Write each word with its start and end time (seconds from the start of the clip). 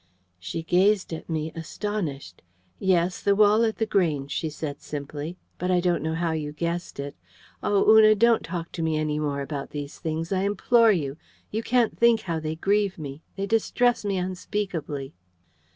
She 0.39 0.63
gazed 0.63 1.13
at 1.13 1.29
me, 1.29 1.51
astonished. 1.53 2.41
"Yes, 2.79 3.21
the 3.21 3.35
wall 3.35 3.63
at 3.63 3.77
The 3.77 3.85
Grange," 3.85 4.31
she 4.31 4.49
said 4.49 4.81
simply. 4.81 5.37
"But 5.59 5.69
I 5.69 5.79
don't 5.79 6.01
know 6.01 6.15
how 6.15 6.31
you 6.31 6.53
guessed 6.53 6.99
it.... 6.99 7.15
Oh, 7.61 7.87
Una, 7.87 8.15
don't 8.15 8.41
talk 8.41 8.71
to 8.71 8.81
me 8.81 8.97
any 8.97 9.19
more 9.19 9.41
about 9.41 9.69
these 9.69 9.99
things, 9.99 10.31
I 10.31 10.41
implore 10.41 10.91
you. 10.91 11.17
You 11.51 11.61
can't 11.61 11.95
think 11.99 12.21
how 12.21 12.39
they 12.39 12.55
grieve 12.55 12.97
me. 12.97 13.21
They 13.35 13.45
distress 13.45 14.03
me 14.03 14.17
unspeakably." 14.17 15.13